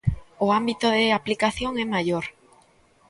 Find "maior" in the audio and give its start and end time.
1.95-2.25